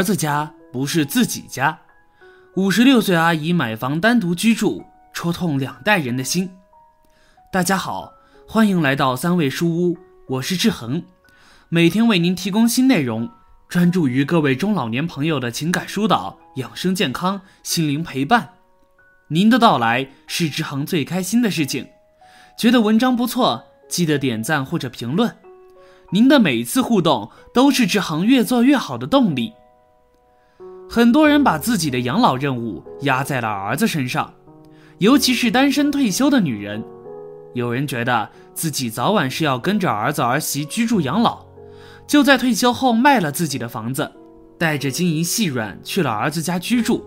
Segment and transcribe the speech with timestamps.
[0.00, 1.78] 儿子家不是自己家。
[2.54, 6.50] 五十六岁阿姨买房单独居住，戳痛两代人的心。
[7.52, 8.10] 大家好，
[8.48, 11.02] 欢迎来到三味书屋，我是志恒，
[11.68, 13.30] 每天为您提供新内容，
[13.68, 18.54] 专注于各位中老年朋友的情感疏导、养生健康、心灵陪伴。
[19.28, 21.86] 您的到来是志恒最开心的事情。
[22.56, 25.36] 觉得文章不错，记得点赞或者评论。
[26.10, 29.52] 您的每一次互动都是志恒越做越好的动力。
[30.92, 34.34] 很多人把自己的养老任务压在了儿子身上，
[34.98, 36.82] 尤其是单身退休的女人。
[37.54, 41.46] 有人觉得自己早晚是要跟着儿子儿媳居住养老，
[42.08, 44.10] 就在退休后卖了自己的房子，
[44.58, 47.06] 带着金银细软去了儿子家居住。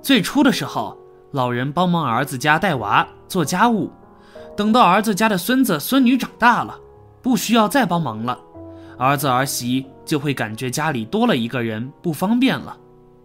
[0.00, 0.96] 最初的时候，
[1.32, 3.92] 老人帮忙儿子家带娃做家务，
[4.56, 6.80] 等到儿子家的孙子孙女长大了，
[7.20, 8.40] 不需要再帮忙了，
[8.96, 12.74] 儿子儿媳就会感觉家里多了一个人不方便了。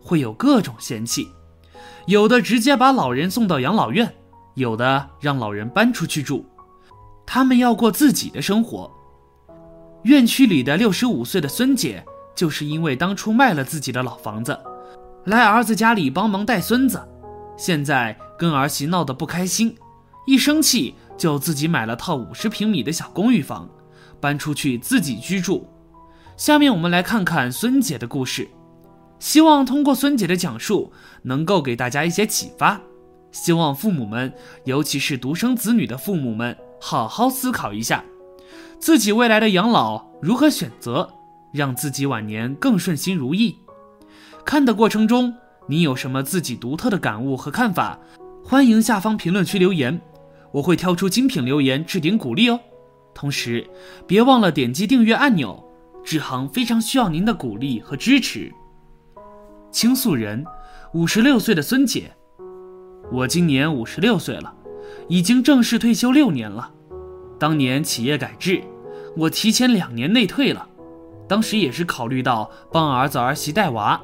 [0.01, 1.27] 会有各种嫌弃，
[2.07, 4.11] 有的直接把老人送到养老院，
[4.55, 6.45] 有的让老人搬出去住，
[7.25, 8.91] 他们要过自己的生活。
[10.03, 14.57] 院区里的六十五岁的孙姐，就是因为当初卖了自己的老房子，
[15.25, 17.05] 来儿子家里帮忙带孙子，
[17.57, 19.75] 现在跟儿媳闹得不开心，
[20.25, 23.69] 一生气就自己买了套五十平米的小公寓房，
[24.21, 25.67] 搬出去自己居住。
[26.37, 28.47] 下面我们来看看孙姐的故事。
[29.19, 30.91] 希望通过孙姐的讲述，
[31.23, 32.81] 能够给大家一些启发。
[33.31, 38.03] 希望父母们，尤其是独生子女的父母们，好好思考一下，
[38.79, 41.07] 自己未来的养老如何选择，
[41.53, 43.55] 让自己晚年更顺心如意。
[44.43, 45.35] 看的过程中，
[45.67, 47.99] 你有什么自己独特的感悟和看法？
[48.43, 50.01] 欢迎下方评论区留言，
[50.51, 52.59] 我会挑出精品留言置顶鼓励哦。
[53.13, 53.69] 同时，
[54.07, 55.63] 别忘了点击订阅按钮，
[56.03, 58.51] 志航非常需要您的鼓励和支持。
[59.71, 60.43] 倾诉人，
[60.93, 62.11] 五十六岁的孙姐。
[63.11, 64.53] 我今年五十六岁了，
[65.07, 66.71] 已经正式退休六年了。
[67.39, 68.63] 当年企业改制，
[69.15, 70.67] 我提前两年内退了。
[71.27, 74.01] 当时也是考虑到帮儿子儿媳带娃。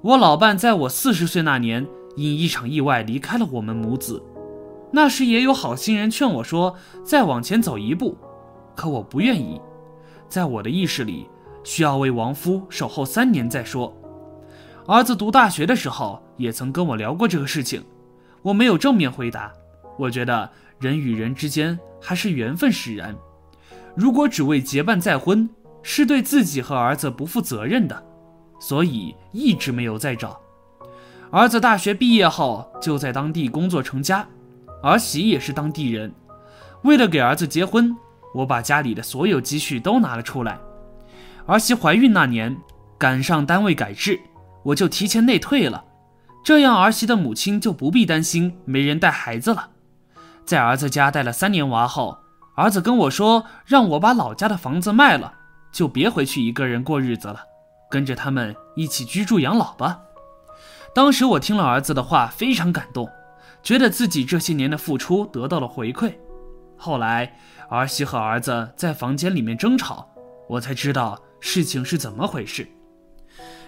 [0.00, 4.22] 我老伴在我四十岁那年因一场意外离开了我们母子。
[4.90, 6.74] 那时也有好心人劝我说
[7.04, 8.16] 再往前走一步，
[8.74, 9.60] 可我不愿意。
[10.30, 11.28] 在我的意识里，
[11.62, 13.94] 需要为亡夫守候三年再说。
[14.88, 17.84] 儿子读大学的时候，也曾跟我聊过这个事情，
[18.40, 19.52] 我没有正面回答。
[19.98, 20.50] 我觉得
[20.80, 23.14] 人与人之间还是缘分使然，
[23.94, 25.46] 如果只为结伴再婚，
[25.82, 28.02] 是对自己和儿子不负责任的，
[28.58, 30.40] 所以一直没有再找。
[31.30, 34.26] 儿子大学毕业后就在当地工作成家，
[34.82, 36.10] 儿媳也是当地人。
[36.80, 37.94] 为了给儿子结婚，
[38.32, 40.58] 我把家里的所有积蓄都拿了出来。
[41.44, 42.56] 儿媳怀孕那年，
[42.96, 44.18] 赶上单位改制。
[44.68, 45.84] 我就提前内退了，
[46.44, 49.70] 这样儿媳的母亲就不必担心没人带孩子了。
[50.44, 52.18] 在儿子家带了三年娃后，
[52.54, 55.32] 儿子跟我说，让我把老家的房子卖了，
[55.72, 57.40] 就别回去一个人过日子了，
[57.90, 60.00] 跟着他们一起居住养老吧。
[60.94, 63.08] 当时我听了儿子的话，非常感动，
[63.62, 66.12] 觉得自己这些年的付出得到了回馈。
[66.76, 67.38] 后来
[67.70, 70.06] 儿媳和儿子在房间里面争吵，
[70.46, 72.68] 我才知道事情是怎么回事。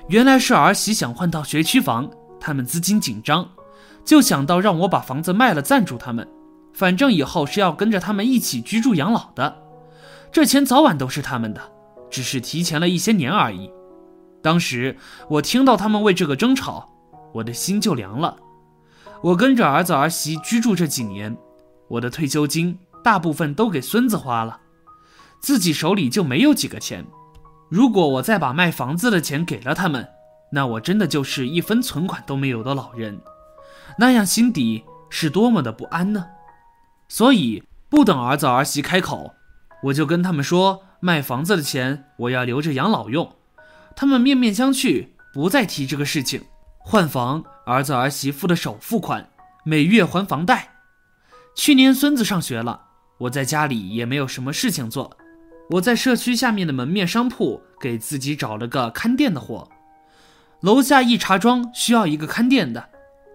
[0.08, 3.48] 原来是儿媳想换套学区房，他们资金紧张，
[4.04, 6.26] 就想到让我把房子卖了赞助他们，
[6.72, 9.62] 反正以后是要跟着他们一起居住养老的，
[10.32, 11.60] 这钱早晚都是他们的，
[12.10, 13.70] 只是提前了一些年而已。
[14.42, 14.96] 当时
[15.28, 16.88] 我听到他们为这个争吵，
[17.32, 18.36] 我的心就凉了。
[19.22, 21.36] 我跟着儿子儿媳居住这几年，
[21.88, 24.58] 我的退休金大部分都给孙子花了，
[25.40, 27.04] 自己手里就没有几个钱。
[27.70, 30.08] 如果我再把卖房子的钱给了他们，
[30.50, 33.20] 那我真的就是一分存款都没有的老人，
[33.96, 36.26] 那样心底是多么的不安呢？
[37.08, 39.34] 所以不等儿子儿媳开口，
[39.84, 43.36] 我就跟他们说，卖房子的钱我要留着养老用。
[43.94, 46.42] 他们面面相觑，不再提这个事情。
[46.80, 49.28] 换房，儿子儿媳付的首付款，
[49.64, 50.70] 每月还房贷。
[51.54, 52.80] 去年孙子上学了，
[53.18, 55.16] 我在家里也没有什么事情做。
[55.70, 59.68] 我在社区下面的门面商铺给自己找了个看店的活，
[60.62, 62.88] 楼下一茶庄需要一个看店的。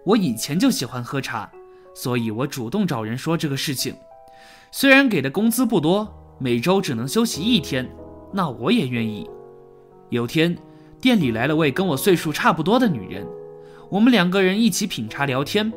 [0.04, 1.50] 我以前就喜欢喝茶，
[1.94, 3.96] 所以我主动找人说这个事情。
[4.70, 7.88] 虽然给的工资不多，每周只能休息一天，
[8.34, 9.26] 那我也愿意。
[10.10, 10.54] 有天
[11.00, 13.26] 店里来了位跟我岁数差不多的女人，
[13.88, 15.72] 我们两个人一起品茶聊天。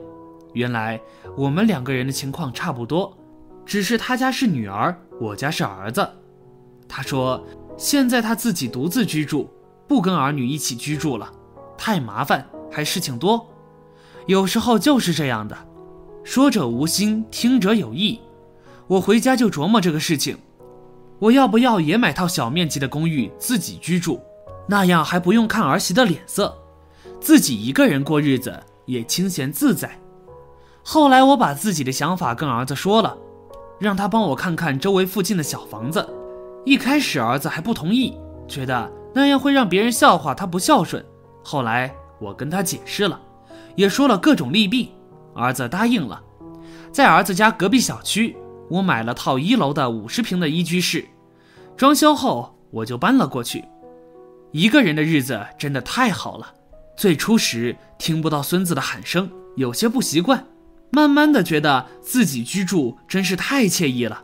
[0.54, 1.00] 原来
[1.38, 3.18] 我们两个人的情况差不多，
[3.66, 6.06] 只是她家是女儿，我家是儿子。
[6.90, 7.42] 他说
[7.78, 9.50] ：“现在他自己独自居住，
[9.88, 11.32] 不跟儿女一起居住了，
[11.78, 13.48] 太麻烦，还事情多。
[14.26, 15.56] 有时候就是这样的，
[16.24, 18.20] 说者无心，听者有意。
[18.88, 20.36] 我回家就琢磨这个事情，
[21.20, 24.20] 我要不要也买套小面积的公寓自己居住？
[24.68, 26.56] 那样还不用看儿媳的脸色，
[27.22, 30.00] 自己一个人过日子也清闲自在。
[30.84, 33.16] 后来我把自己的想法跟儿子说了，
[33.80, 36.08] 让他帮我看看周围附近的小房子。
[36.70, 38.16] 一开始儿子还不同意，
[38.48, 41.04] 觉得那样会让别人笑话他不孝顺。
[41.44, 43.20] 后来我跟他解释了，
[43.76, 44.92] 也说了各种利弊，
[45.34, 46.22] 儿子答应了。
[46.92, 48.38] 在儿子家隔壁小区，
[48.70, 51.04] 我买了套一楼的五十平的一居室，
[51.76, 53.66] 装修后我就搬了过去。
[54.52, 56.54] 一个人的日子真的太好了。
[56.96, 60.46] 最初时听不到孙子的喊声，有些不习惯。
[60.92, 64.24] 慢慢的觉得自己居住真是太惬意了。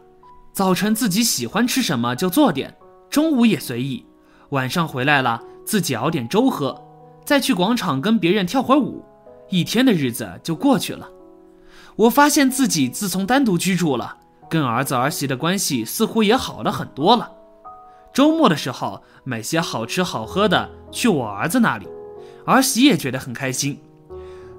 [0.56, 2.74] 早晨自己喜欢吃什么就做点，
[3.10, 4.06] 中午也随意。
[4.52, 6.82] 晚上回来了自己熬点粥喝，
[7.26, 9.04] 再去广场跟别人跳会舞，
[9.50, 11.10] 一天的日子就过去了。
[11.98, 14.18] 我发现自己自从单独居住了，
[14.50, 17.30] 跟儿子儿媳的关系似乎也好了很多了。
[18.14, 21.86] 周末的时候买些好吃好喝的去我儿子那里，
[22.46, 23.78] 儿媳也觉得很开心。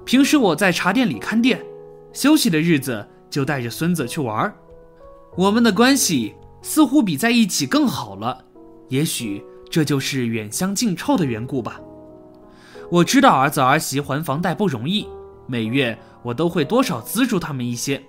[0.05, 1.59] 平时我在茶店里看店，
[2.13, 4.55] 休息的日子就带着孙子去玩儿
[5.37, 8.43] 我们的关系似乎比在一起更好了。
[8.89, 11.79] 也许这就是远香近臭的缘故吧。
[12.89, 15.07] 我知道儿子儿媳还房贷不容易，
[15.45, 18.01] 每月我都会多少资助他们一些，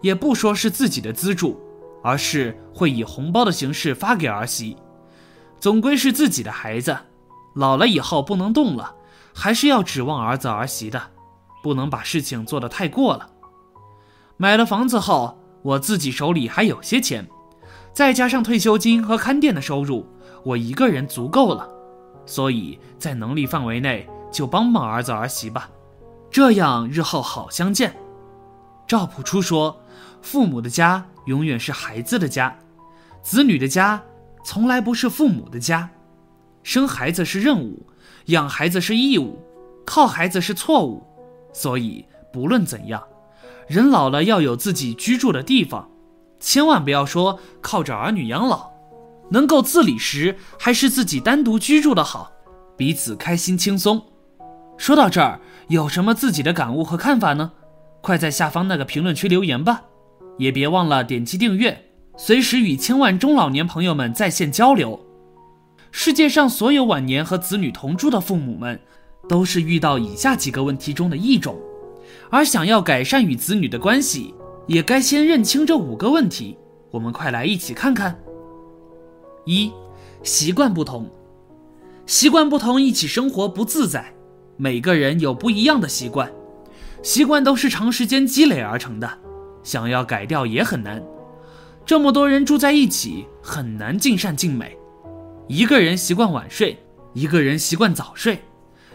[0.00, 1.60] 也不说是自己的资助。
[2.02, 4.74] 而是会以红包的形式发给儿媳，
[5.58, 6.96] 总归是自己的孩子，
[7.54, 8.94] 老了以后不能动了，
[9.34, 10.98] 还是要指望儿子儿媳的，
[11.62, 13.28] 不能把事情做得太过了。
[14.38, 17.26] 买了房子后，我自己手里还有些钱，
[17.92, 20.06] 再加上退休金和看店的收入，
[20.44, 21.68] 我一个人足够了，
[22.26, 25.70] 所以在能力范围内就帮帮儿子儿媳吧，
[26.30, 27.94] 这样日后好相见。
[28.86, 29.80] 赵朴初说
[30.22, 32.58] ：“父母的家。”永远是孩子的家，
[33.22, 34.02] 子女的家
[34.42, 35.88] 从来不是父母的家。
[36.62, 37.86] 生孩子是任务，
[38.26, 39.38] 养孩子是义务，
[39.84, 41.06] 靠孩子是错误。
[41.52, 43.00] 所以不论怎样，
[43.70, 45.88] 人老了要有自己居住的地方，
[46.40, 48.68] 千万不要说靠着儿女养老。
[49.30, 52.32] 能够自理时，还是自己单独居住的好，
[52.76, 54.02] 彼此开心轻松。
[54.76, 55.38] 说到这儿，
[55.68, 57.52] 有什么自己的感悟和看法呢？
[58.00, 59.82] 快在下方那个评论区留言吧。
[60.36, 64.98] 也别忘了点击订阅，随时与千万中老年朋友们在线交流。
[65.92, 68.80] 世界上所有晚年和子女同住的父母们，
[69.28, 71.56] 都是遇到以下几个问题中的一种，
[72.30, 74.32] 而想要改善与子女的关系，
[74.66, 76.56] 也该先认清这五个问题。
[76.92, 78.18] 我们快来一起看看。
[79.44, 79.72] 一，
[80.22, 81.10] 习惯不同，
[82.06, 84.14] 习惯不同，一起生活不自在。
[84.56, 86.30] 每个人有不一样的习惯，
[87.02, 89.10] 习惯都是长时间积累而成的。
[89.62, 91.02] 想要改掉也很难，
[91.84, 94.76] 这么多人住在一起，很难尽善尽美。
[95.48, 96.78] 一个人习惯晚睡，
[97.12, 98.38] 一个人习惯早睡，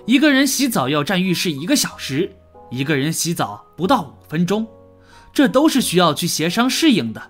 [0.06, 2.32] 一个人洗澡要占浴室一个小时，
[2.70, 4.68] 一个人洗澡不到五分钟，
[5.32, 7.22] 这都是需要去协商适应的。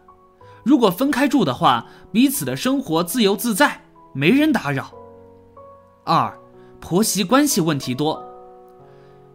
[0.63, 3.81] 如果分开住的话，彼此的生活自由自在，
[4.13, 4.91] 没人打扰。
[6.03, 6.35] 二，
[6.79, 8.23] 婆媳关系问题多。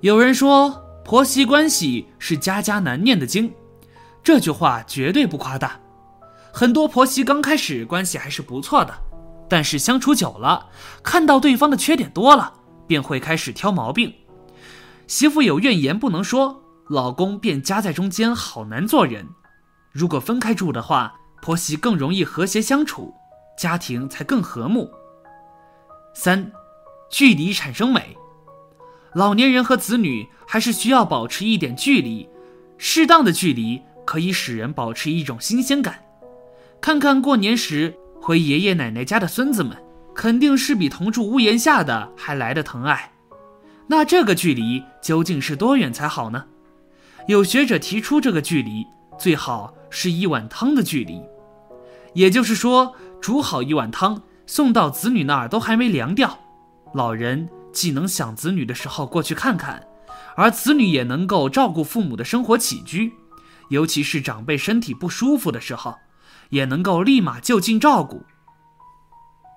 [0.00, 3.52] 有人说，婆媳关系是家家难念的经。
[4.22, 5.80] 这句话绝对不夸大，
[6.52, 8.94] 很多婆媳刚开始关系还是不错的，
[9.48, 10.68] 但是相处久了，
[11.02, 12.52] 看到对方的缺点多了，
[12.86, 14.12] 便会开始挑毛病。
[15.10, 19.26] 媳妇有怨言不能说，老公便夹在中间，好难做人。
[19.90, 21.12] 如果分开住的话，
[21.42, 23.12] 婆媳更容易和谐相处，
[23.58, 24.88] 家庭才更和睦。
[26.14, 26.52] 三，
[27.10, 28.16] 距离产生美，
[29.12, 32.28] 老年人和子女还是需要保持一点距离，
[32.78, 33.82] 适当的距离。
[34.06, 36.04] 可以使人保持一种新鲜感，
[36.80, 39.76] 看看过年时回爷爷奶奶家的孙子们，
[40.14, 43.12] 肯定是比同住屋檐下的还来的疼爱。
[43.90, 46.44] 那这个距离究竟是多远才好呢？
[47.26, 48.86] 有学者提出，这个距离
[49.18, 51.20] 最好是一碗汤的距离，
[52.14, 56.38] 也就是说，煮好一碗汤送到子女那儿都还没凉掉，
[56.94, 59.84] 老人既能想子女的时候过去看看，
[60.36, 63.12] 而子女也能够照顾父母的生活起居。
[63.70, 65.96] 尤其是长辈身体不舒服的时候，
[66.50, 68.22] 也能够立马就近照顾。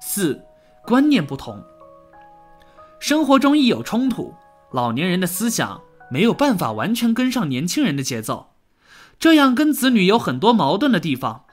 [0.02, 0.42] 四，
[0.88, 1.64] 观念不同，
[3.04, 4.34] 生活中一有冲突，
[4.72, 8.54] 老年人的思想没有办法完全跟上年轻人的节奏，
[9.20, 11.44] 这样跟子女有很多矛盾的地方。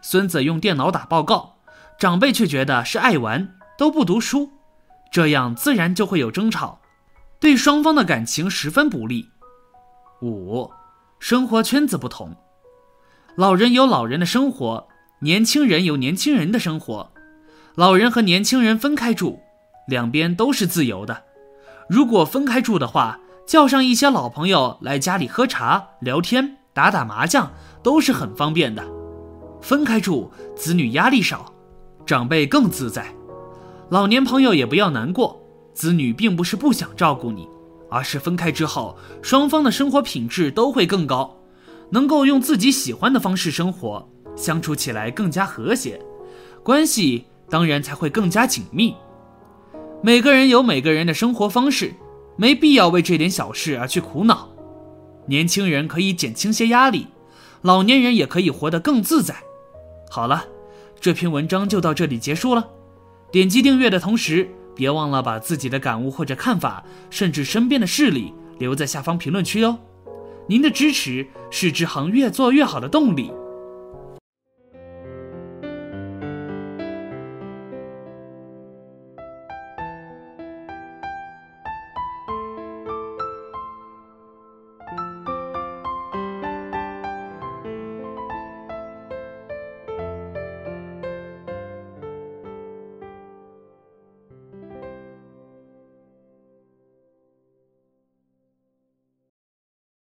[0.00, 1.58] 孙子用电脑打报告，
[1.98, 4.48] 长辈却觉得是爱玩，都不读书。
[5.12, 6.80] 这样自然就会有争吵，
[7.38, 9.28] 对双方的感情十分不利。
[10.22, 10.70] 五，
[11.20, 12.34] 生活圈子不同，
[13.36, 14.88] 老人有老人的生活，
[15.20, 17.12] 年轻人有年轻人的生活。
[17.74, 19.42] 老人和年轻人分开住，
[19.86, 21.22] 两边都是自由的。
[21.88, 27.52] 如果分开住的话，叫上一些老朋友来家里喝茶、聊天、打打麻将，
[27.82, 28.84] 都是很方便的。
[29.62, 31.52] 分开住，子女压力少，
[32.04, 33.06] 长辈更自在。
[33.88, 35.40] 老年朋友也不要难过，
[35.72, 37.48] 子女并不是不想照顾你，
[37.88, 41.36] 而是分开之后，双方的生活品质都会更高，
[41.90, 46.00] 能够用自己喜欢的方式生活，相处起来更加和谐，
[46.64, 48.92] 关系当然才会更加紧密。
[50.02, 51.94] 每个人有每个人的生活方式，
[52.36, 54.50] 没必要为这点小事而去苦恼。
[55.26, 57.08] 年轻人可以减轻些压力，
[57.62, 59.34] 老年人也可以活得更自在。
[60.10, 60.44] 好了，
[61.00, 62.68] 这篇文章就到这里结束了。
[63.32, 69.78] 点击订阅的同时，别忘了把自己的感悟或者看法，甚至身边的事例留在下方评论区哦。
[70.46, 73.32] 您的支持是支行越做越好的动力。